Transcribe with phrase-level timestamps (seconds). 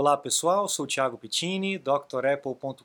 [0.00, 2.82] Olá pessoal, sou Thiago Pittini, drapple.com.br.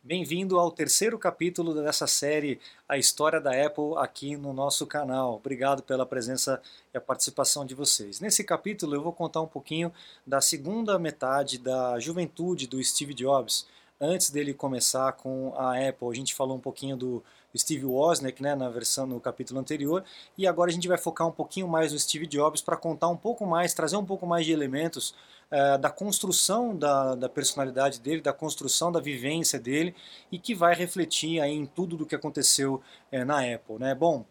[0.00, 5.34] Bem-vindo ao terceiro capítulo dessa série A História da Apple aqui no nosso canal.
[5.34, 6.62] Obrigado pela presença
[6.94, 8.20] e a participação de vocês.
[8.20, 9.92] Nesse capítulo eu vou contar um pouquinho
[10.24, 13.66] da segunda metade da juventude do Steve Jobs,
[14.00, 16.08] antes dele começar com a Apple.
[16.08, 17.24] A gente falou um pouquinho do
[17.56, 20.04] Steve Wozniak, né, na versão no capítulo anterior,
[20.36, 23.16] e agora a gente vai focar um pouquinho mais no Steve Jobs para contar um
[23.16, 25.14] pouco mais, trazer um pouco mais de elementos
[25.50, 29.94] uh, da construção da, da, personalidade dele, da construção da vivência dele
[30.30, 32.80] e que vai refletir aí em tudo do que aconteceu
[33.12, 33.94] uh, na Apple, né?
[33.94, 34.24] Bom,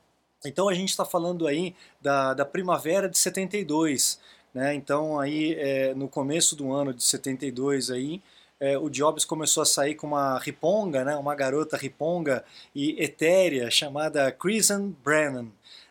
[0.45, 4.19] então a gente está falando aí da, da primavera de 72,
[4.53, 4.73] né?
[4.73, 8.21] Então aí é, no começo do ano de 72 aí
[8.61, 13.71] é, o Jobs começou a sair com uma riponga, né, uma garota riponga e etérea
[13.71, 15.47] chamada Kristen Brennan.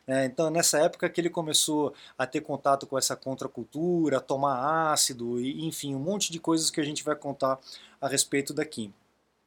[0.07, 5.41] É, então, nessa época que ele começou a ter contato com essa contracultura, tomar ácido,
[5.41, 7.59] e, enfim, um monte de coisas que a gente vai contar
[8.01, 8.93] a respeito daqui.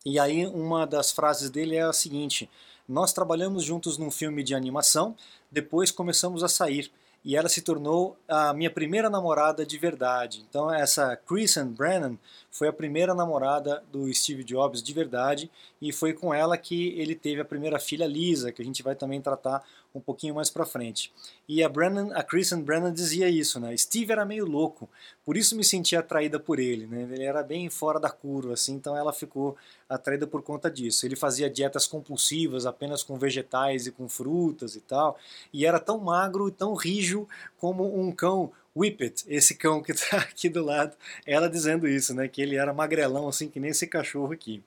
[0.06, 2.50] E aí, uma das frases dele é a seguinte:
[2.88, 5.16] Nós trabalhamos juntos num filme de animação,
[5.50, 6.92] depois começamos a sair
[7.24, 10.46] e ela se tornou a minha primeira namorada de verdade.
[10.50, 12.18] Então essa Kristen Brennan
[12.52, 15.50] foi a primeira namorada do Steve Jobs de verdade
[15.82, 18.96] e foi com ela que ele teve a primeira filha Lisa, que a gente vai
[18.96, 19.64] também tratar
[19.94, 21.14] um pouquinho mais para frente.
[21.48, 23.76] E a Brennan, a Kristen Brennan dizia isso, né?
[23.78, 24.90] Steve era meio louco,
[25.24, 27.08] por isso me sentia atraída por ele, né?
[27.12, 29.56] Ele era bem fora da curva, assim, então ela ficou
[29.88, 31.06] atraída por conta disso.
[31.06, 35.18] Ele fazia dietas compulsivas, apenas com vegetais e com frutas e tal,
[35.52, 40.18] e era tão magro e tão rijo como um cão Whippet, esse cão que está
[40.18, 42.28] aqui do lado, ela dizendo isso, né?
[42.28, 44.64] Que ele era magrelão, assim, que nem esse cachorro aqui.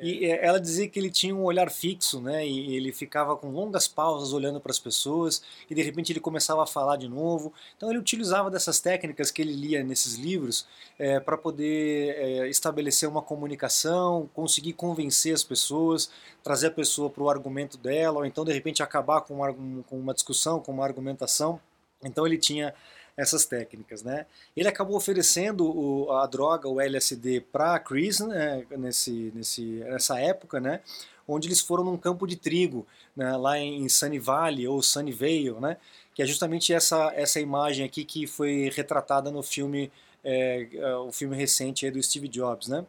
[0.00, 2.46] E é, ela dizia que ele tinha um olhar fixo, né?
[2.46, 6.62] E ele ficava com longas pausas olhando para as pessoas e de repente ele começava
[6.62, 7.52] a falar de novo.
[7.76, 10.66] Então ele utilizava dessas técnicas que ele lia nesses livros
[10.98, 16.10] é, para poder é, estabelecer uma comunicação, conseguir convencer as pessoas,
[16.42, 19.98] trazer a pessoa para o argumento dela, ou então de repente acabar com uma, com
[19.98, 21.60] uma discussão, com uma argumentação.
[22.04, 22.74] Então ele tinha
[23.18, 24.04] essas técnicas.
[24.04, 24.24] Né?
[24.56, 30.60] Ele acabou oferecendo o, a droga, o LSD, para Chris né, nesse, nesse, nessa época,
[30.60, 30.80] né,
[31.26, 32.86] onde eles foram num campo de trigo,
[33.16, 35.76] né, lá em Sunny Valley ou Sunnyvale, né,
[36.14, 39.90] que é justamente essa, essa imagem aqui que foi retratada no filme,
[40.22, 42.68] é, é o filme recente do Steve Jobs.
[42.68, 42.86] Né?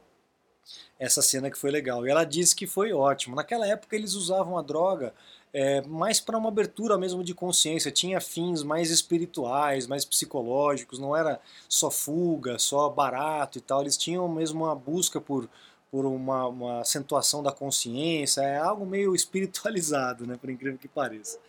[1.00, 2.06] Essa cena que foi legal.
[2.06, 3.36] E ela disse que foi ótimo.
[3.36, 5.14] Naquela época eles usavam a droga
[5.54, 11.16] é, mais para uma abertura mesmo de consciência, tinha fins mais espirituais, mais psicológicos, não
[11.16, 15.50] era só fuga, só barato e tal, eles tinham mesmo uma busca por,
[15.92, 21.40] por uma, uma acentuação da consciência, é algo meio espiritualizado, né, por incrível que pareça.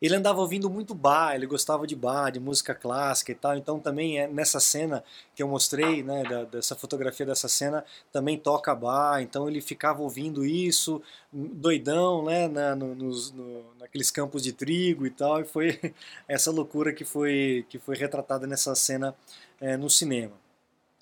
[0.00, 3.78] Ele andava ouvindo muito bar, ele gostava de bar, de música clássica e tal, então
[3.78, 8.74] também é nessa cena que eu mostrei, né, da, dessa fotografia dessa cena, também toca
[8.74, 14.52] bar, então ele ficava ouvindo isso, doidão, né, na, no, nos, no, naqueles campos de
[14.54, 15.78] trigo e tal, e foi
[16.26, 19.14] essa loucura que foi, que foi retratada nessa cena
[19.60, 20.32] é, no cinema.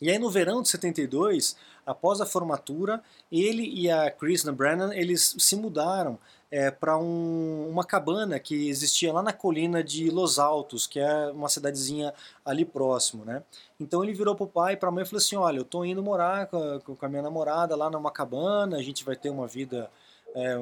[0.00, 5.34] E aí no verão de 72, após a formatura, ele e a Krishna Brennan, eles
[5.38, 6.19] se mudaram
[6.50, 11.26] é, para um, uma cabana que existia lá na colina de Los Altos, que é
[11.31, 12.14] uma cidadezinha
[12.44, 13.42] ali próximo, né?
[13.78, 15.62] Então ele virou para o pai e para a mãe e falou assim, olha, eu
[15.62, 19.14] estou indo morar com a, com a, minha namorada lá numa cabana, a gente vai
[19.14, 19.91] ter uma vida
[20.34, 20.56] é,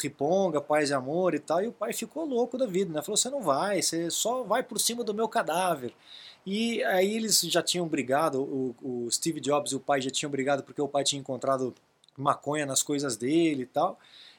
[0.00, 3.00] riponga, paz e amor e tal, e o pai ficou louco da vida, né?
[3.00, 5.94] Falou, você não vai, você só vai por cima do meu cadáver.
[6.44, 10.30] E aí eles já tinham brigado, o, o Steve Jobs e o pai já tinham
[10.30, 11.74] brigado porque o pai tinha encontrado
[12.16, 13.98] maconha nas coisas dele e tal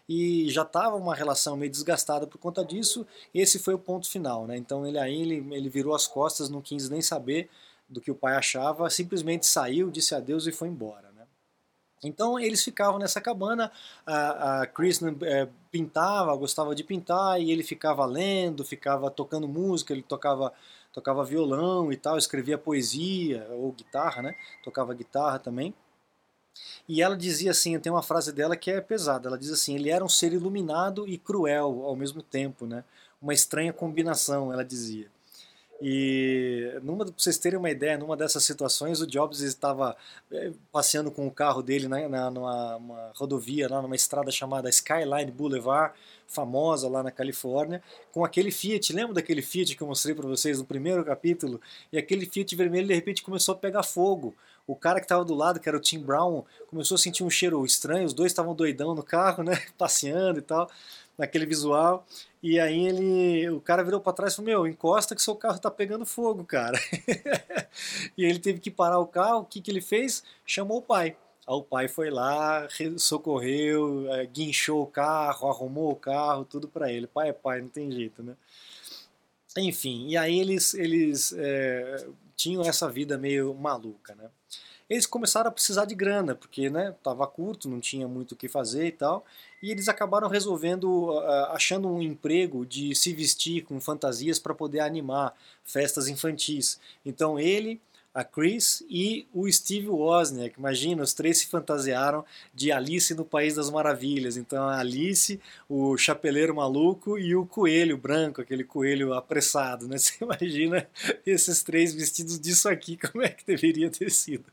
[0.09, 3.06] e já estava uma relação meio desgastada por conta disso.
[3.31, 4.58] Esse foi o ponto final, né?
[4.58, 7.47] Então ele aí ele, ele virou as costas, não quis nem saber
[7.88, 11.12] do que o pai achava, simplesmente saiu, disse adeus e foi embora.
[11.12, 11.28] Né?
[12.03, 13.72] Então eles ficavam nessa cabana,
[14.03, 19.94] a, a Chris é, pintava, gostava de pintar, e ele ficava lendo, ficava tocando música,
[19.94, 20.52] ele tocava,
[20.91, 24.35] tocava violão e tal, escrevia poesia ou guitarra, né?
[24.64, 25.73] tocava guitarra também.
[26.87, 29.90] E ela dizia assim, tem uma frase dela que é pesada, ela diz assim, ele
[29.90, 32.84] era um ser iluminado e cruel ao mesmo tempo, né?
[33.22, 35.07] Uma estranha combinação, ela dizia.
[35.81, 39.96] E numa, pra vocês terem uma ideia, numa dessas situações, o Jobs estava
[40.31, 45.93] eh, passeando com o carro dele na, numa rodovia, lá numa estrada chamada Skyline Boulevard,
[46.28, 47.81] famosa lá na Califórnia,
[48.11, 48.91] com aquele Fiat.
[48.91, 51.61] Lembra daquele Fiat que eu mostrei para vocês no primeiro capítulo?
[51.93, 54.35] E aquele Fiat vermelho de repente começou a pegar fogo
[54.72, 57.30] o cara que estava do lado, que era o Tim Brown, começou a sentir um
[57.30, 60.70] cheiro estranho, os dois estavam doidão no carro, né, passeando e tal,
[61.18, 62.06] naquele visual.
[62.42, 65.58] E aí ele, o cara virou para trás e falou: "Meu, encosta que seu carro
[65.58, 66.80] tá pegando fogo, cara".
[68.16, 69.40] e ele teve que parar o carro.
[69.40, 70.24] O que que ele fez?
[70.46, 71.18] Chamou o pai.
[71.48, 72.68] Aí o pai foi lá,
[73.00, 77.08] socorreu, é, guinchou o carro, arrumou o carro, tudo para ele.
[77.08, 78.36] Pai é pai, não tem jeito, né?
[79.58, 82.08] Enfim, e aí eles, eles é,
[82.40, 84.30] tinham essa vida meio maluca, né?
[84.90, 88.47] Eles começaram a precisar de grana, porque né, tava curto, não tinha muito o que
[88.47, 89.24] fazer e tal,
[89.62, 94.80] e eles acabaram resolvendo, uh, achando um emprego de se vestir com fantasias para poder
[94.80, 96.80] animar festas infantis.
[97.06, 97.80] Então ele,
[98.14, 100.58] a Chris e o Steve Wozniak.
[100.58, 104.35] Imagina, os três se fantasiaram de Alice no País das Maravilhas.
[104.35, 109.97] Então a Alice, o chapeleiro maluco e o coelho branco, aquele coelho apressado, né?
[110.00, 110.88] Você imagina
[111.26, 114.46] esses três vestidos disso aqui, como é que deveria ter sido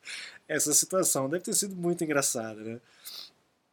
[0.46, 1.28] essa situação?
[1.28, 2.80] Deve ter sido muito engraçada, né?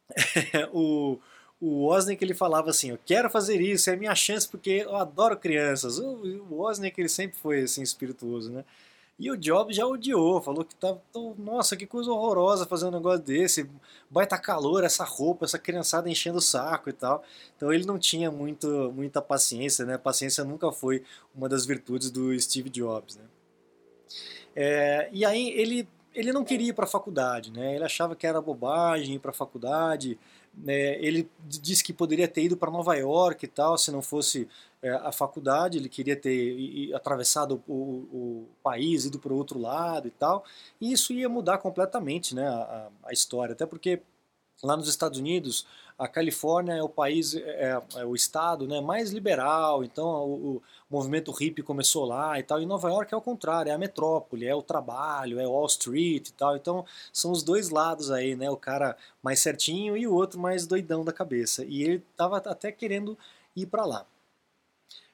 [0.72, 1.18] o,
[1.60, 5.36] o Wozniak ele falava assim, eu quero fazer isso, é minha chance porque eu adoro
[5.36, 5.98] crianças.
[5.98, 8.64] O, o Wozniak ele sempre foi assim espirituoso, né?
[9.16, 10.96] E o Jobs já odiou, falou que tá,
[11.38, 13.70] nossa, que coisa horrorosa fazer um negócio desse,
[14.10, 17.22] vai estar calor, essa roupa, essa criançada enchendo o saco e tal.
[17.56, 19.96] Então ele não tinha muito, muita paciência, né?
[19.96, 23.24] Paciência nunca foi uma das virtudes do Steve Jobs, né?
[24.56, 27.74] É, e aí ele, ele não queria ir para a faculdade, né?
[27.74, 30.18] Ele achava que era bobagem ir para a faculdade,
[30.66, 34.48] é, ele disse que poderia ter ido para Nova York e tal, se não fosse
[34.80, 40.06] é, a faculdade, ele queria ter atravessado o, o, país, ido para o outro lado
[40.06, 40.44] e tal,
[40.80, 44.00] e isso ia mudar completamente né, a, a história, até porque
[44.62, 45.66] lá nos Estados Unidos
[45.98, 50.62] a Califórnia é o país, é, é o estado né, mais liberal, então o, o,
[50.90, 52.60] movimento hippie começou lá e tal.
[52.60, 56.28] E Nova York é o contrário, é a metrópole, é o trabalho, é Wall Street
[56.28, 56.56] e tal.
[56.56, 58.50] Então são os dois lados aí, né?
[58.50, 61.64] O cara mais certinho e o outro mais doidão da cabeça.
[61.64, 63.18] E ele estava até querendo
[63.56, 64.06] ir para lá.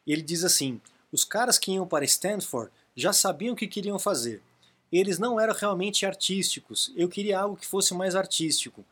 [0.07, 0.81] Ele diz assim:
[1.13, 4.43] os caras que iam para Stanford já sabiam o que queriam fazer.
[4.93, 6.93] Eles não eram realmente artísticos.
[6.97, 8.85] Eu queria algo que fosse mais artístico.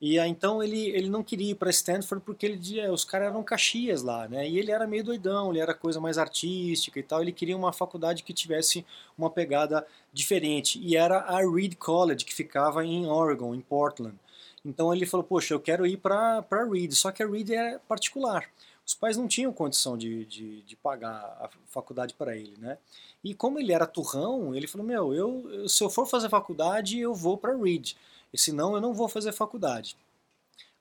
[0.00, 3.42] E então ele, ele não queria ir para Stanford porque ele dizia, os caras eram
[3.42, 4.48] caxias lá, né?
[4.48, 7.20] E ele era meio doidão, ele era coisa mais artística e tal.
[7.20, 8.84] Ele queria uma faculdade que tivesse
[9.18, 10.80] uma pegada diferente.
[10.82, 14.16] E era a Reed College, que ficava em Oregon, em Portland.
[14.64, 18.48] Então ele falou, poxa, eu quero ir para Reed, só que a Reed é particular.
[18.86, 22.78] Os pais não tinham condição de, de, de pagar a faculdade para ele, né?
[23.22, 27.14] E como ele era turrão, ele falou, meu, eu, se eu for fazer faculdade, eu
[27.14, 27.92] vou para Reed
[28.32, 29.96] e senão eu não vou fazer faculdade.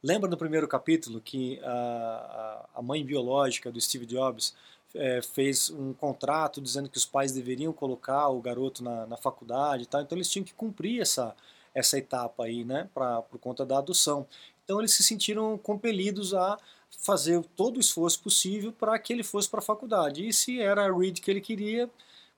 [0.01, 4.55] Lembra no primeiro capítulo que a, a mãe biológica do Steve Jobs
[4.95, 9.83] é, fez um contrato dizendo que os pais deveriam colocar o garoto na, na faculdade
[9.83, 11.35] e tal, então eles tinham que cumprir essa,
[11.73, 14.25] essa etapa aí, né, pra, por conta da adoção.
[14.63, 16.57] Então eles se sentiram compelidos a
[16.97, 20.27] fazer todo o esforço possível para que ele fosse para a faculdade.
[20.27, 21.89] E se era a Reed que ele queria,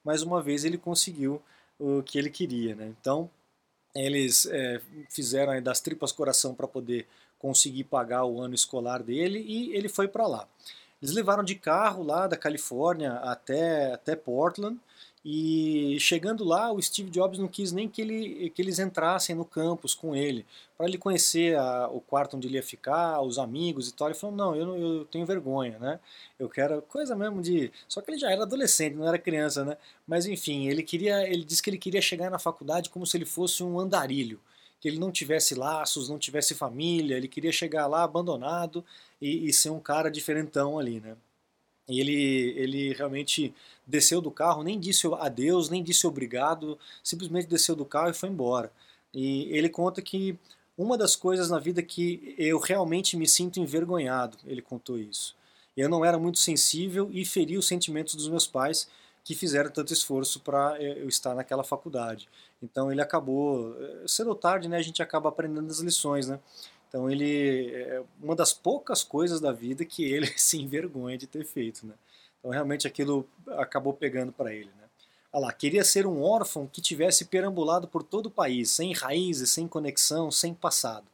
[0.03, 1.41] mais uma vez ele conseguiu
[1.79, 2.75] o que ele queria.
[2.75, 2.93] Né?
[2.99, 3.29] Então
[3.93, 7.07] eles é, fizeram das tripas coração para poder
[7.37, 10.47] conseguir pagar o ano escolar dele e ele foi para lá.
[11.01, 14.79] Eles levaram de carro lá da Califórnia até, até Portland
[15.23, 19.45] e chegando lá, o Steve Jobs não quis nem que, ele, que eles entrassem no
[19.45, 20.45] campus com ele,
[20.75, 24.07] para ele conhecer a, o quarto onde ele ia ficar, os amigos e tal.
[24.07, 25.99] Ele falou: Não, eu, eu tenho vergonha, né?
[26.39, 27.71] Eu quero coisa mesmo de.
[27.87, 29.77] Só que ele já era adolescente, não era criança, né?
[30.07, 31.27] Mas enfim, ele queria.
[31.29, 34.39] Ele disse que ele queria chegar na faculdade como se ele fosse um andarilho
[34.79, 38.83] que ele não tivesse laços, não tivesse família, ele queria chegar lá abandonado
[39.21, 41.15] e, e ser um cara diferentão ali, né?
[41.91, 43.53] E ele, ele realmente
[43.85, 48.29] desceu do carro, nem disse adeus, nem disse obrigado, simplesmente desceu do carro e foi
[48.29, 48.71] embora.
[49.13, 50.37] E ele conta que
[50.77, 55.35] uma das coisas na vida que eu realmente me sinto envergonhado, ele contou isso.
[55.75, 58.87] Eu não era muito sensível e feri os sentimentos dos meus pais
[59.23, 62.27] que fizeram tanto esforço para eu estar naquela faculdade.
[62.61, 66.39] Então ele acabou, eh, cedo ou tarde, né, a gente acaba aprendendo as lições, né?
[66.91, 71.45] Então ele é uma das poucas coisas da vida que ele se envergonha de ter
[71.45, 71.93] feito, né?
[72.37, 73.25] Então realmente aquilo
[73.57, 74.89] acabou pegando para ele, né?
[75.31, 79.51] Olha lá, queria ser um órfão que tivesse perambulado por todo o país, sem raízes,
[79.51, 81.05] sem conexão, sem passado.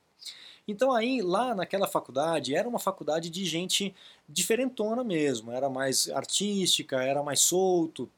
[0.67, 3.96] Então aí, lá naquela faculdade, era uma faculdade de gente
[4.27, 8.10] diferentona mesmo, era mais artística, era mais solto,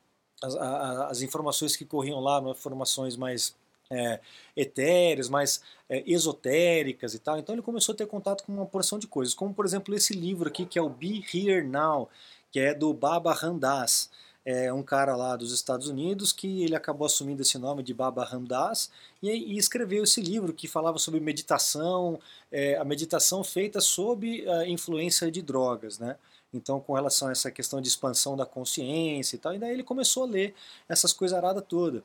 [0.42, 3.54] as, as informações que corriam lá eram informações mais
[3.92, 4.20] é,
[4.56, 7.38] etéreas, mais é, esotéricas e tal.
[7.40, 10.14] Então ele começou a ter contato com uma porção de coisas, como por exemplo esse
[10.14, 12.10] livro aqui que é o Be Here Now,
[12.52, 14.10] que é do Baba Ramdas.
[14.46, 18.24] é um cara lá dos Estados Unidos que ele acabou assumindo esse nome de Baba
[18.24, 18.92] Ramdas
[19.22, 22.20] e, e escreveu esse livro que falava sobre meditação,
[22.52, 26.16] é, a meditação feita sob a influência de drogas, né?
[26.54, 29.84] Então, com relação a essa questão de expansão da consciência e tal, e daí ele
[29.84, 30.56] começou a ler
[30.88, 32.02] essas coisas aradas todas.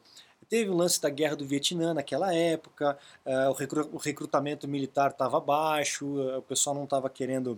[0.48, 6.06] Teve o lance da guerra do Vietnã naquela época, uh, o recrutamento militar estava baixo,
[6.06, 7.52] uh, o pessoal não estava querendo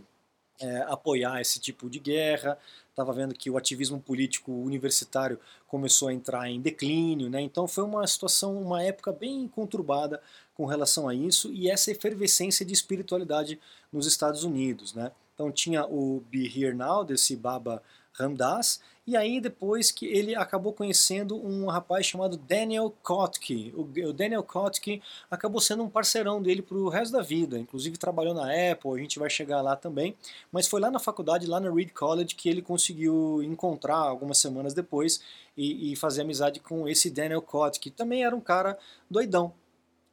[0.61, 2.59] uh, apoiar esse tipo de guerra,
[2.91, 7.41] estava vendo que o ativismo político universitário começou a entrar em declínio, né?
[7.41, 10.21] então foi uma situação, uma época bem conturbada
[10.55, 13.61] com relação a isso e essa efervescência de espiritualidade
[13.93, 14.95] nos Estados Unidos.
[14.95, 15.13] Né?
[15.35, 17.83] Então tinha o Be Here Now, desse Baba
[18.15, 23.73] Ramdas, e aí depois que ele acabou conhecendo um rapaz chamado Daniel Kotke.
[23.77, 28.35] O Daniel Kotke acabou sendo um parceirão dele para o resto da vida, inclusive trabalhou
[28.35, 30.17] na Apple, a gente vai chegar lá também,
[30.51, 34.75] mas foi lá na faculdade, lá na Reed College, que ele conseguiu encontrar algumas semanas
[34.75, 35.21] depois
[35.57, 38.77] e, e fazer amizade com esse Daniel Kotke, que também era um cara
[39.09, 39.53] doidão,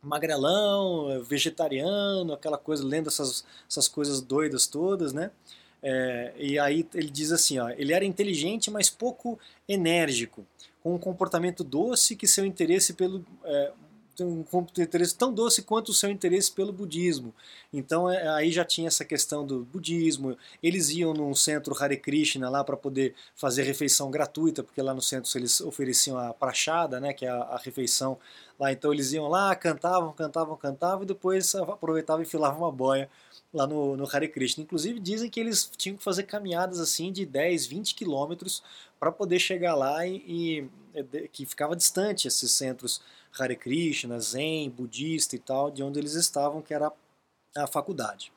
[0.03, 5.31] magrelão, vegetariano, aquela coisa, lendo essas, essas coisas doidas todas, né?
[5.85, 9.37] É, e aí ele diz assim, ó, ele era inteligente, mas pouco
[9.67, 10.47] enérgico,
[10.81, 13.71] com um comportamento doce que seu interesse pelo é,
[14.21, 14.45] um
[14.77, 17.33] interesse tão doce quanto o seu interesse pelo budismo.
[17.73, 20.37] Então é, aí já tinha essa questão do budismo.
[20.61, 25.01] Eles iam num centro Hare Krishna lá para poder fazer refeição gratuita, porque lá no
[25.01, 28.17] centro eles ofereciam a prachada, né, que é a, a refeição
[28.59, 28.71] lá.
[28.71, 33.09] Então eles iam lá, cantavam, cantavam, cantavam e depois aproveitavam e filavam uma boia
[33.53, 34.63] lá no, no Hare Krishna.
[34.63, 38.63] Inclusive dizem que eles tinham que fazer caminhadas assim de 10, 20 quilômetros
[38.99, 43.01] para poder chegar lá e, e, que ficava distante esses centros
[43.37, 46.91] Hare Krishna, Zen, budista e tal, de onde eles estavam, que era
[47.55, 48.31] a faculdade.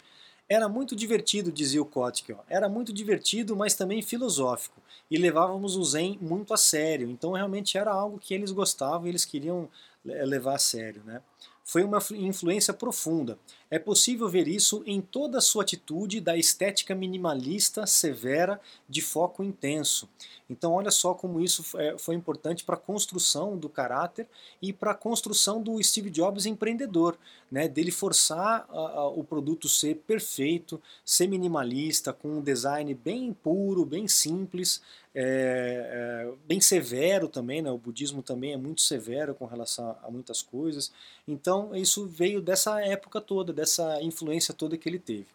[0.49, 4.81] Era muito divertido, dizia o Kotick, era muito divertido, mas também filosófico,
[5.11, 9.11] e levávamos o Zen muito a sério, então realmente era algo que eles gostavam e
[9.11, 9.69] eles queriam
[10.05, 11.03] levar a sério.
[11.05, 11.21] Né?
[11.67, 13.37] foi uma influência profunda.
[13.71, 19.43] É possível ver isso em toda a sua atitude da estética minimalista, severa, de foco
[19.43, 20.09] intenso.
[20.49, 24.29] Então, olha só como isso é, foi importante para a construção do caráter
[24.63, 27.19] e para a construção do Steve Jobs empreendedor,
[27.51, 27.67] né?
[27.67, 33.85] dele forçar a, a, o produto ser perfeito, ser minimalista, com um design bem puro,
[33.85, 34.81] bem simples,
[35.13, 37.61] é, é, bem severo também.
[37.61, 37.71] Né?
[37.71, 40.93] O budismo também é muito severo com relação a, a muitas coisas.
[41.27, 45.27] Então, isso veio dessa época toda, dessa influência toda que ele teve.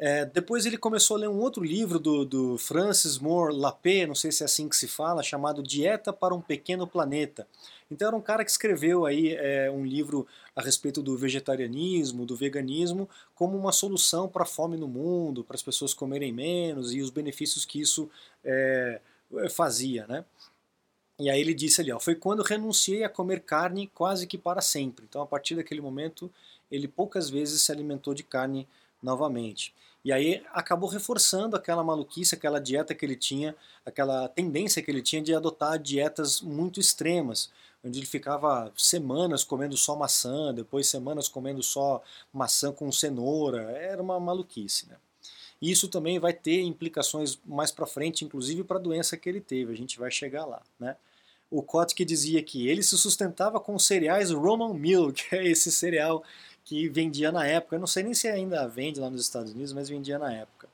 [0.00, 4.14] É, depois ele começou a ler um outro livro do, do Francis Moore Lapé, não
[4.14, 7.48] sei se é assim que se fala, chamado Dieta para um Pequeno Planeta.
[7.90, 10.24] Então era um cara que escreveu aí é, um livro
[10.54, 15.56] a respeito do vegetarianismo, do veganismo, como uma solução para a fome no mundo, para
[15.56, 18.08] as pessoas comerem menos e os benefícios que isso
[18.44, 19.00] é,
[19.50, 20.24] fazia, né?
[21.18, 24.60] E aí ele disse ali, ó, foi quando renunciei a comer carne quase que para
[24.60, 25.04] sempre.
[25.08, 26.30] Então a partir daquele momento
[26.70, 28.68] ele poucas vezes se alimentou de carne
[29.02, 29.74] novamente.
[30.04, 35.02] E aí acabou reforçando aquela maluquice, aquela dieta que ele tinha, aquela tendência que ele
[35.02, 37.50] tinha de adotar dietas muito extremas,
[37.84, 44.00] onde ele ficava semanas comendo só maçã, depois semanas comendo só maçã com cenoura, era
[44.00, 44.96] uma maluquice, né?
[45.60, 49.72] Isso também vai ter implicações mais para frente, inclusive para a doença que ele teve,
[49.72, 50.96] a gente vai chegar lá, né?
[51.50, 56.22] O Kotick dizia que ele se sustentava com cereais Roman Milk, que é esse cereal
[56.64, 57.76] que vendia na época.
[57.76, 60.68] Eu não sei nem se ainda vende lá nos Estados Unidos, mas vendia na época.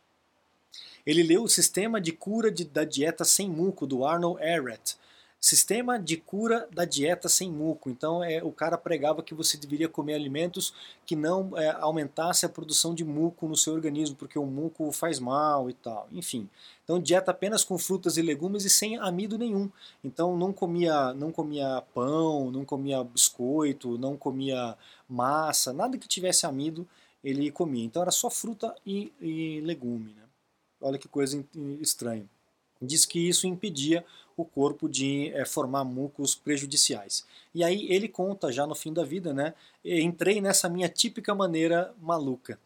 [1.06, 4.96] Ele leu o Sistema de Cura de, da Dieta Sem Muco, do Arnold Ehret.
[5.44, 7.90] Sistema de cura da dieta sem muco.
[7.90, 10.72] Então, é, o cara pregava que você deveria comer alimentos
[11.04, 15.18] que não é, aumentasse a produção de muco no seu organismo, porque o muco faz
[15.18, 16.08] mal e tal.
[16.10, 16.48] Enfim,
[16.82, 19.70] então dieta apenas com frutas e legumes e sem amido nenhum.
[20.02, 24.74] Então, não comia, não comia pão, não comia biscoito, não comia
[25.06, 26.88] massa, nada que tivesse amido
[27.22, 27.84] ele comia.
[27.84, 30.14] Então, era só fruta e, e legume.
[30.14, 30.22] Né?
[30.80, 31.44] Olha que coisa
[31.82, 32.26] estranha.
[32.80, 34.04] Diz que isso impedia
[34.42, 37.24] o corpo de é, formar mucos prejudiciais.
[37.54, 39.54] E aí ele conta já no fim da vida, né?
[39.84, 42.58] Entrei nessa minha típica maneira maluca.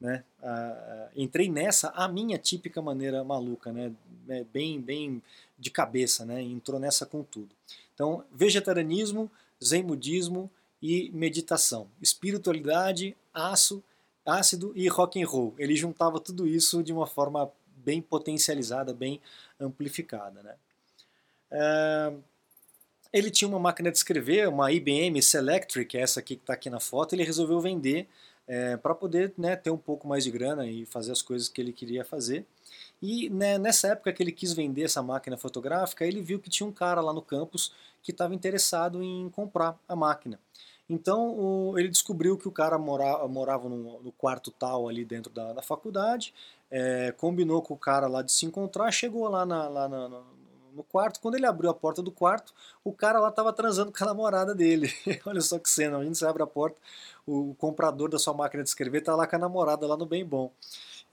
[0.00, 0.22] Né?
[0.42, 3.92] Ah, entrei nessa a minha típica maneira maluca, né?
[4.28, 5.22] É bem, bem
[5.58, 6.42] de cabeça, né?
[6.42, 7.48] Entrou nessa com tudo.
[7.94, 9.30] Então, vegetarianismo,
[9.62, 10.50] zen budismo
[10.82, 13.82] e meditação, espiritualidade, aço,
[14.26, 15.54] ácido e rock and roll.
[15.58, 19.20] Ele juntava tudo isso de uma forma bem potencializada, bem
[19.58, 20.54] amplificada, né?
[21.54, 22.12] É,
[23.12, 26.80] ele tinha uma máquina de escrever, uma IBM Selectric, essa aqui que está aqui na
[26.80, 28.08] foto, ele resolveu vender
[28.46, 31.60] é, para poder né, ter um pouco mais de grana e fazer as coisas que
[31.60, 32.44] ele queria fazer.
[33.00, 36.66] E né, nessa época que ele quis vender essa máquina fotográfica, ele viu que tinha
[36.66, 40.38] um cara lá no campus que estava interessado em comprar a máquina.
[40.88, 45.32] Então o, ele descobriu que o cara mora, morava no, no, quarto tal ali dentro
[45.32, 46.34] da, da faculdade,
[46.70, 50.22] é, combinou com o cara lá de se encontrar, chegou lá, na, lá na,
[50.74, 51.20] no quarto.
[51.20, 52.52] Quando ele abriu a porta do quarto,
[52.82, 54.92] o cara lá estava transando com a namorada dele.
[55.26, 56.80] Olha só que cena, a gente abre a porta,
[57.26, 60.24] o comprador da sua máquina de escrever está lá com a namorada lá no Bem
[60.24, 60.52] Bom.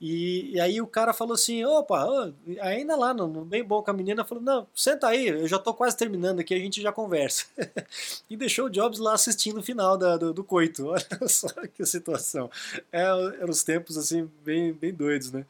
[0.04, 3.90] E, e, aí o cara falou assim, opa, ainda lá no, no, bem bom com
[3.92, 6.90] a menina, falou, não, senta aí, eu já estou quase terminando aqui, a gente já
[6.90, 7.46] conversa.
[8.28, 11.86] e deixou o Jobs lá assistindo o final da, do, do, coito, olha só que
[11.86, 12.50] situação.
[12.90, 15.46] É, eram os tempos assim, bem, bem doidos, né?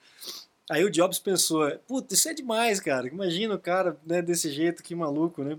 [0.70, 4.82] Aí o Jobs pensou, puta, isso é demais, cara, imagina o cara né, desse jeito,
[4.82, 5.58] que maluco, né?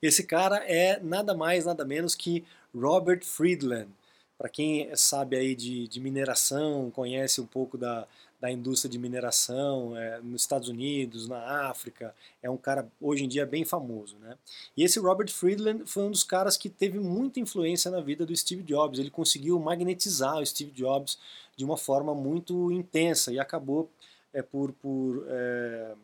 [0.00, 3.88] Esse cara é nada mais, nada menos que Robert Friedland.
[4.36, 8.06] Para quem sabe aí de, de, mineração, conhece um pouco da,
[8.42, 13.28] da indústria de mineração é, nos Estados Unidos, na África, é um cara hoje em
[13.28, 14.16] dia bem famoso.
[14.18, 14.36] Né?
[14.76, 18.34] E esse Robert Friedland foi um dos caras que teve muita influência na vida do
[18.34, 18.98] Steve Jobs.
[18.98, 21.20] Ele conseguiu magnetizar o Steve Jobs
[21.56, 23.88] de uma forma muito intensa e acabou
[24.34, 25.94] é, por, por é,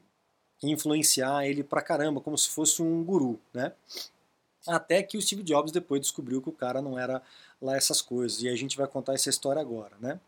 [0.63, 3.41] influenciar ele pra caramba, como se fosse um guru.
[3.53, 3.73] Né?
[4.65, 7.21] Até que o Steve Jobs depois descobriu que o cara não era
[7.61, 8.43] lá essas coisas.
[8.45, 10.21] E a gente vai contar essa história agora, né?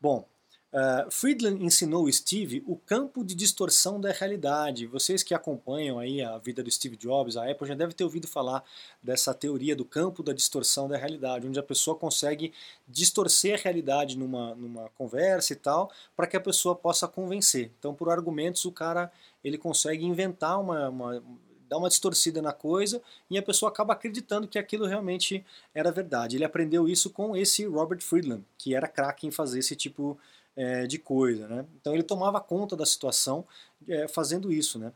[0.00, 0.24] Bom,
[0.72, 4.86] uh, Friedland ensinou Steve o campo de distorção da realidade.
[4.86, 8.26] Vocês que acompanham aí a vida do Steve Jobs, a Apple já deve ter ouvido
[8.26, 8.64] falar
[9.02, 12.52] dessa teoria do campo da distorção da realidade, onde a pessoa consegue
[12.86, 17.70] distorcer a realidade numa, numa conversa e tal, para que a pessoa possa convencer.
[17.78, 19.10] Então, por argumentos, o cara
[19.42, 21.22] ele consegue inventar uma, uma
[21.70, 23.00] dá uma distorcida na coisa
[23.30, 26.36] e a pessoa acaba acreditando que aquilo realmente era verdade.
[26.36, 30.18] Ele aprendeu isso com esse Robert Friedland, que era craque em fazer esse tipo
[30.60, 31.48] é, de coisa.
[31.48, 31.64] Né?
[31.80, 33.46] Então ele tomava conta da situação
[33.88, 34.78] é, fazendo isso.
[34.78, 34.92] Né?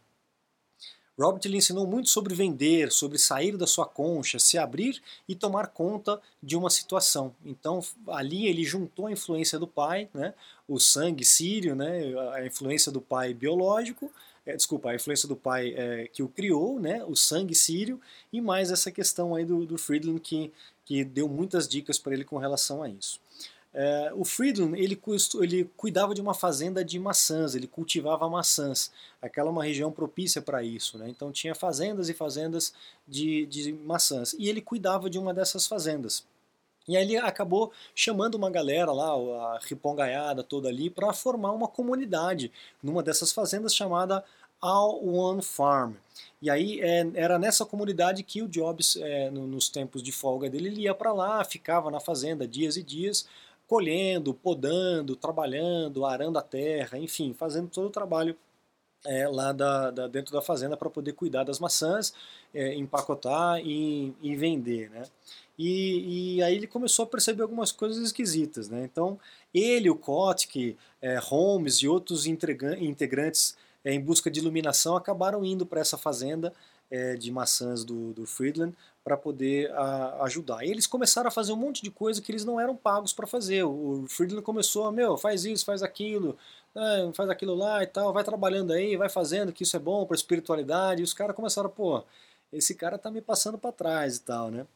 [1.19, 5.69] Robert lhe ensinou muito sobre vender, sobre sair da sua concha, se abrir e tomar
[5.69, 7.35] conta de uma situação.
[7.45, 10.35] Então ali ele juntou a influência do pai, né,
[10.69, 14.11] o sangue sírio, né, a influência do pai biológico,
[14.45, 17.99] é, desculpa, a influência do pai é, que o criou, né, o sangue sírio,
[18.31, 20.53] e mais essa questão aí do, do Friedland que,
[20.85, 23.19] que deu muitas dicas para ele com relação a isso.
[23.77, 25.01] É, o Friedland ele,
[25.41, 30.41] ele, cuidava de uma fazenda de maçãs, ele cultivava maçãs, aquela é uma região propícia
[30.41, 31.09] para isso, né?
[31.09, 32.73] então tinha fazendas e fazendas
[33.07, 36.25] de, de maçãs, e ele cuidava de uma dessas fazendas.
[36.87, 39.13] E aí ele acabou chamando uma galera lá,
[39.55, 44.23] a ripongaiada toda ali, para formar uma comunidade numa dessas fazendas chamada
[44.61, 45.95] All One Farm.
[46.41, 50.49] E aí é, era nessa comunidade que o Jobs, é, no, nos tempos de folga
[50.49, 53.27] dele, ele ia para lá, ficava na fazenda dias e dias,
[53.67, 58.37] colhendo, podando, trabalhando, arando a terra, enfim, fazendo todo o trabalho
[59.07, 62.15] é, lá da, da, dentro da fazenda para poder cuidar das maçãs,
[62.55, 65.05] é, empacotar e, e vender, né?
[65.59, 68.69] E, e, aí ele começou a perceber algumas coisas esquisitas.
[68.69, 68.83] Né?
[68.85, 69.19] Então,
[69.53, 75.65] ele, o Kotick, é, Holmes e outros integrantes é, em busca de iluminação acabaram indo
[75.65, 76.53] para essa fazenda
[76.91, 80.65] é, de maçãs do, do Friedland para poder a, ajudar.
[80.65, 83.27] E eles começaram a fazer um monte de coisa que eles não eram pagos para
[83.27, 83.63] fazer.
[83.63, 86.37] O Friedland começou, meu, faz isso, faz aquilo,
[86.75, 90.07] né, faz aquilo lá e tal, vai trabalhando aí, vai fazendo, que isso é bom
[90.07, 91.03] para espiritualidade.
[91.03, 92.03] E os caras começaram, pô,
[92.51, 94.67] esse cara tá me passando para trás e tal, né?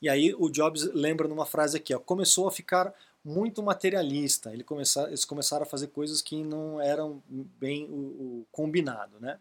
[0.00, 4.52] E aí o Jobs lembra numa frase aqui, ó, começou a ficar muito materialista.
[4.52, 9.38] Ele começar, eles começaram a fazer coisas que não eram bem o, o, combinado, né?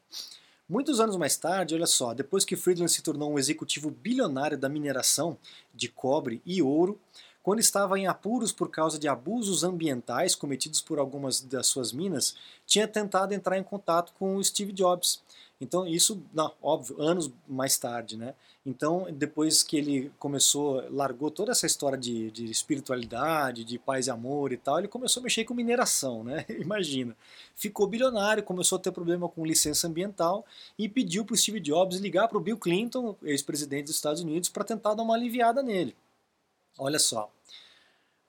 [0.67, 4.67] Muitos anos mais tarde, olha só, depois que Friedland se tornou um executivo bilionário da
[4.67, 5.38] mineração
[5.71, 6.99] de cobre e ouro,
[7.43, 12.36] quando estava em apuros por causa de abusos ambientais cometidos por algumas das suas minas,
[12.65, 15.21] tinha tentado entrar em contato com Steve Jobs.
[15.60, 18.36] Então, isso, não, óbvio, anos mais tarde, né?
[18.65, 24.12] Então, depois que ele começou, largou toda essa história de, de, espiritualidade, de paz e
[24.12, 26.46] amor e tal, ele começou a mexer com mineração, né?
[26.60, 27.15] Imagina.
[27.56, 30.46] Ficou bilionário, começou a ter problema com licença ambiental
[30.78, 34.50] e pediu para o Steve Jobs ligar para o Bill Clinton, ex-presidente dos Estados Unidos,
[34.50, 35.96] para tentar dar uma aliviada nele.
[36.78, 37.32] Olha só.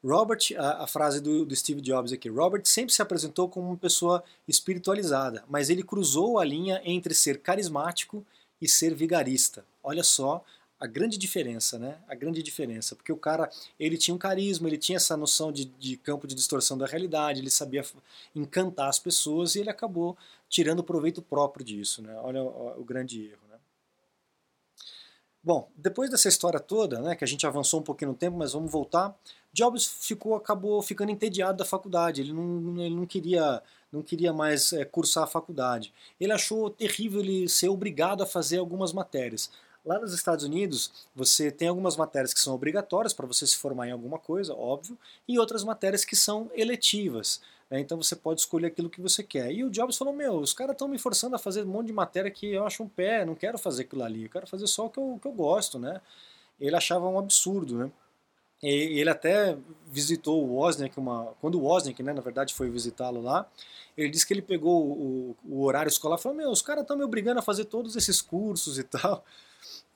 [0.07, 3.77] Robert, a, a frase do, do, Steve Jobs aqui, Robert sempre se apresentou como uma
[3.77, 8.25] pessoa espiritualizada, mas ele cruzou a linha entre ser carismático
[8.63, 9.65] e ser vigarista.
[9.83, 10.45] Olha só
[10.79, 11.99] a grande diferença, né?
[12.07, 15.65] A grande diferença, porque o cara ele tinha um carisma, ele tinha essa noção de,
[15.65, 17.85] de campo de distorção da realidade, ele sabia
[18.33, 20.17] encantar as pessoas e ele acabou
[20.49, 22.17] tirando proveito próprio disso, né?
[22.23, 23.41] Olha o, o grande erro.
[23.51, 23.57] Né?
[25.43, 28.53] Bom, depois dessa história toda, né, que a gente avançou um pouquinho no tempo, mas
[28.53, 29.17] vamos voltar.
[29.57, 34.75] Jobs ficou, acabou ficando entediado da faculdade, ele não, ele não queria não queria mais
[34.75, 35.91] é, cursar a faculdade.
[36.21, 39.51] Ele achou terrível ele ser obrigado a fazer algumas matérias.
[39.87, 43.89] Lá nos Estados Unidos, você tem algumas matérias que são obrigatórias para você se formar
[43.89, 47.41] em alguma coisa, óbvio, e outras matérias que são eletivas.
[47.71, 47.81] Né?
[47.81, 49.51] Então você pode escolher aquilo que você quer.
[49.51, 51.93] E o Jobs falou: Meu, os caras estão me forçando a fazer um monte de
[51.93, 54.87] matéria que eu acho um pé, não quero fazer aquilo ali, eu quero fazer só
[54.87, 55.79] o que eu, que eu gosto.
[55.79, 56.01] Né?
[56.61, 57.79] Ele achava um absurdo.
[57.79, 57.91] Né?
[58.69, 63.21] E ele até visitou o Wozniak, uma, quando o Wozniak, né, na verdade, foi visitá-lo
[63.21, 63.49] lá,
[63.97, 66.97] ele disse que ele pegou o, o horário escolar e falou: Meu, os caras estão
[66.97, 69.25] me obrigando a fazer todos esses cursos e tal.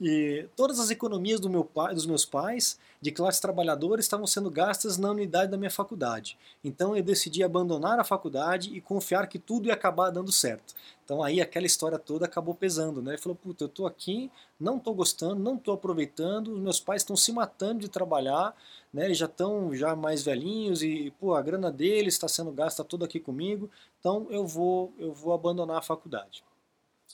[0.00, 4.50] E todas as economias do meu pai, dos meus pais, de classe trabalhadora, estavam sendo
[4.50, 6.38] gastas na unidade da minha faculdade.
[6.64, 10.74] Então eu decidi abandonar a faculdade e confiar que tudo ia acabar dando certo.
[11.04, 13.10] Então aí aquela história toda acabou pesando, né?
[13.12, 17.02] Ele falou: "Puta, eu tô aqui, não tô gostando, não tô aproveitando, os meus pais
[17.02, 18.56] estão se matando de trabalhar,
[18.92, 19.04] né?
[19.04, 23.04] Eles já estão já mais velhinhos e, pô, a grana deles está sendo gasta toda
[23.04, 23.70] aqui comigo.
[23.98, 26.42] Então eu vou eu vou abandonar a faculdade."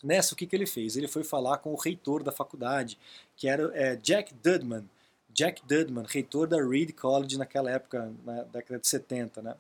[0.03, 0.97] Nessa, o que, que ele fez?
[0.97, 2.99] Ele foi falar com o reitor da faculdade,
[3.37, 4.89] que era é, Jack Dudman.
[5.33, 9.55] Jack Dudman, reitor da Reed College naquela época, na década de 70, né?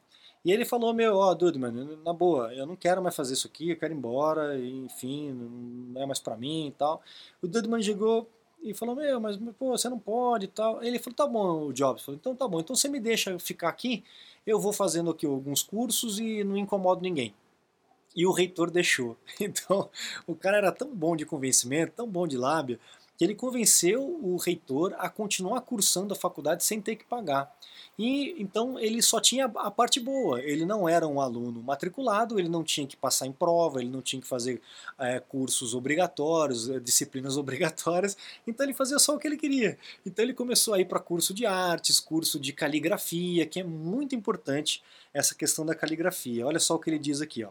[0.44, 3.70] E ele falou, meu, ó, Dudman, na boa, eu não quero mais fazer isso aqui,
[3.70, 5.32] eu quero ir embora, enfim,
[5.92, 7.02] não é mais para mim e tal.
[7.42, 8.28] O Dudman chegou
[8.62, 10.82] e falou, meu, mas pô, você não pode e tal.
[10.82, 13.68] Ele falou, tá bom, o Jobs, falou, então tá bom, então você me deixa ficar
[13.68, 14.04] aqui,
[14.46, 17.34] eu vou fazendo aqui alguns cursos e não incomodo ninguém
[18.16, 19.16] e o reitor deixou.
[19.38, 19.90] Então,
[20.26, 22.80] o cara era tão bom de convencimento, tão bom de lábia,
[23.16, 27.54] que ele convenceu o reitor a continuar cursando a faculdade sem ter que pagar.
[27.98, 30.40] E então ele só tinha a parte boa.
[30.42, 34.02] Ele não era um aluno matriculado, ele não tinha que passar em prova, ele não
[34.02, 34.60] tinha que fazer
[34.98, 38.16] é, cursos obrigatórios, é, disciplinas obrigatórias.
[38.46, 39.78] Então ele fazia só o que ele queria.
[40.04, 44.14] Então ele começou a ir para curso de artes, curso de caligrafia, que é muito
[44.14, 44.82] importante
[45.14, 46.46] essa questão da caligrafia.
[46.46, 47.50] Olha só o que ele diz aqui, ó.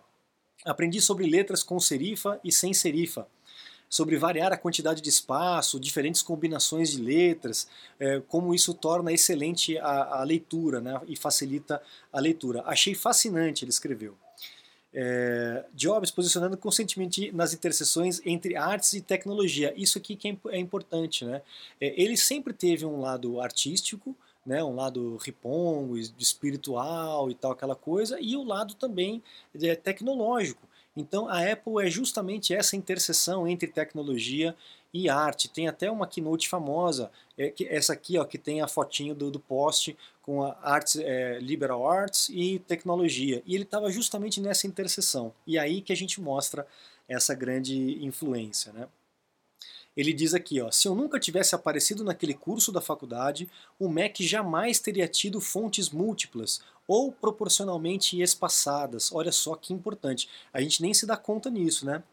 [0.66, 3.28] Aprendi sobre letras com serifa e sem serifa,
[3.88, 7.68] sobre variar a quantidade de espaço, diferentes combinações de letras,
[8.00, 12.64] é, como isso torna excelente a, a leitura né, e facilita a leitura.
[12.66, 14.18] Achei fascinante, ele escreveu.
[14.98, 19.74] É, Jobs posicionando constantemente nas interseções entre artes e tecnologia.
[19.76, 21.26] Isso aqui que é, é importante.
[21.26, 21.42] Né?
[21.82, 27.76] É, ele sempre teve um lado artístico, né, um lado ripongo, espiritual e tal, aquela
[27.76, 29.24] coisa, e o lado também
[29.62, 30.68] é, tecnológico.
[30.96, 34.56] Então a Apple é justamente essa interseção entre tecnologia
[34.94, 35.50] e arte.
[35.50, 39.30] Tem até uma keynote famosa, é, que, essa aqui ó, que tem a fotinho do,
[39.30, 43.44] do post com a arts, é, liberal arts e tecnologia.
[43.46, 45.34] E ele estava justamente nessa interseção.
[45.46, 46.66] E aí que a gente mostra
[47.10, 48.72] essa grande influência.
[48.72, 48.88] Né?
[49.96, 54.18] Ele diz aqui, ó, se eu nunca tivesse aparecido naquele curso da faculdade, o Mac
[54.20, 59.12] jamais teria tido fontes múltiplas ou proporcionalmente espaçadas.
[59.14, 60.30] Olha só que importante.
[60.52, 62.04] A gente nem se dá conta nisso, né?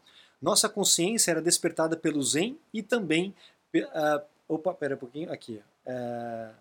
[0.41, 3.35] Nossa consciência era despertada pelo Zen e também.
[3.75, 5.61] Uh, opa, pera um pouquinho, aqui.
[5.85, 6.53] Uh,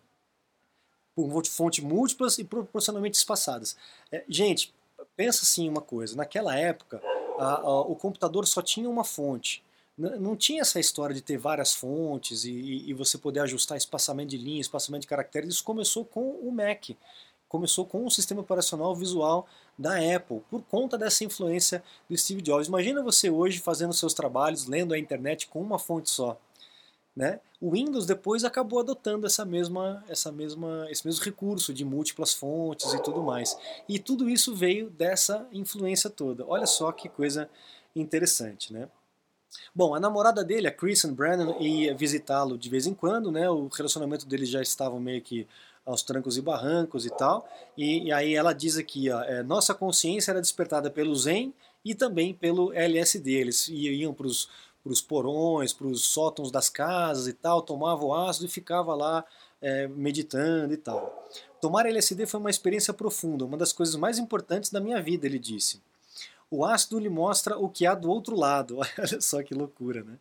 [1.15, 3.77] por fontes múltiplas e proporcionalmente espaçadas.
[4.11, 4.75] É, gente,
[5.17, 7.01] pensa assim uma coisa: naquela época,
[7.65, 9.63] o computador só tinha uma fonte
[10.11, 12.51] não tinha essa história de ter várias fontes e,
[12.89, 15.55] e, você poder ajustar espaçamento de linha, espaçamento de caracteres.
[15.55, 16.91] Isso começou com o Mac,
[17.49, 19.47] começou com o sistema operacional visual
[19.79, 22.69] da Apple, por conta dessa influência do Steve Jobs.
[22.69, 26.39] Imagina você hoje fazendo seus trabalhos, lendo a internet com uma fonte só.
[27.15, 27.41] Né?
[27.61, 32.93] O Windows depois acabou adotando essa mesma, essa mesma, esse mesmo recurso de múltiplas fontes
[32.95, 33.57] e tudo mais.
[33.89, 36.45] E tudo isso veio dessa influência toda.
[36.47, 37.51] Olha só que coisa
[37.95, 38.89] interessante, né?
[39.75, 43.49] Bom, a namorada dele, a Kristen Brennan, ia visitá-lo de vez em quando, né?
[43.49, 45.47] O relacionamento deles já estava meio que
[45.85, 47.49] aos trancos e barrancos e tal.
[47.77, 51.53] E, e aí ela diz aqui, ó, é, nossa consciência era despertada pelo Zen
[51.85, 53.33] e também pelo LSD.
[53.33, 58.49] Eles iam para os porões, para os sótãos das casas e tal, tomavam ácido e
[58.49, 59.25] ficava lá
[59.61, 61.29] é, meditando e tal.
[61.61, 65.39] Tomar LSD foi uma experiência profunda, uma das coisas mais importantes da minha vida, ele
[65.39, 65.81] disse.
[66.53, 68.77] O ácido lhe mostra o que há do outro lado.
[68.99, 70.19] Olha só que loucura, né?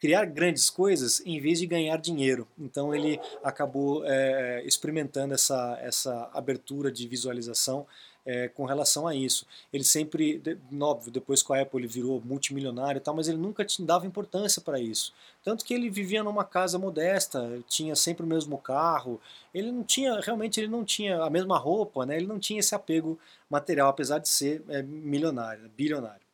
[0.00, 2.48] Criar grandes coisas em vez de ganhar dinheiro.
[2.58, 7.86] Então ele acabou é, experimentando essa, essa abertura de visualização
[8.24, 9.46] é, com relação a isso.
[9.72, 10.42] Ele sempre,
[10.80, 14.60] óbvio, depois com a Apple ele virou multimilionário e tal, mas ele nunca dava importância
[14.60, 15.14] para isso.
[15.42, 19.20] Tanto que ele vivia numa casa modesta, tinha sempre o mesmo carro,
[19.54, 22.16] ele não tinha, realmente ele não tinha a mesma roupa, né?
[22.16, 26.26] ele não tinha esse apego material, apesar de ser é, milionário, bilionário.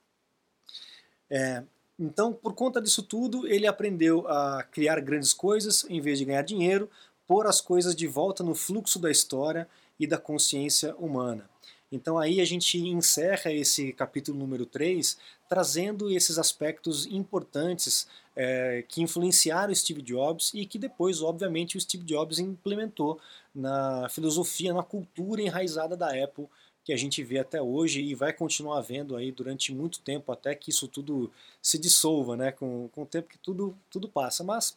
[1.31, 1.63] É,
[1.99, 6.43] então, por conta disso tudo, ele aprendeu a criar grandes coisas em vez de ganhar
[6.43, 6.91] dinheiro,
[7.27, 9.69] pôr as coisas de volta no fluxo da história
[9.99, 11.49] e da consciência humana.
[11.95, 15.17] Então aí a gente encerra esse capítulo número 3
[15.49, 22.05] trazendo esses aspectos importantes é, que influenciaram Steve Jobs e que depois, obviamente, o Steve
[22.05, 23.21] Jobs implementou
[23.55, 26.49] na filosofia, na cultura enraizada da Apple
[26.83, 30.55] que a gente vê até hoje e vai continuar vendo aí durante muito tempo até
[30.55, 34.77] que isso tudo se dissolva, né, com, com o tempo que tudo, tudo passa, mas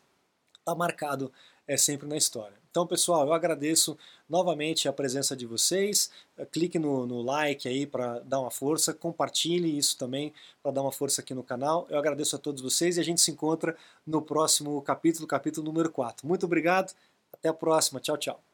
[0.57, 1.31] está marcado
[1.67, 2.55] é sempre na história.
[2.77, 3.97] Então, pessoal, eu agradeço
[4.29, 6.11] novamente a presença de vocês.
[6.51, 10.91] Clique no, no like aí para dar uma força, compartilhe isso também para dar uma
[10.91, 11.87] força aqui no canal.
[11.89, 15.89] Eu agradeço a todos vocês e a gente se encontra no próximo capítulo, capítulo número
[15.89, 16.27] 4.
[16.27, 16.93] Muito obrigado,
[17.33, 17.99] até a próxima.
[17.99, 18.46] Tchau, tchau.